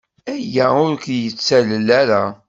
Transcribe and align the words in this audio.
Aya 0.33 0.65
ur 0.85 0.91
k-yettalel 1.03 1.87
ara. 2.01 2.23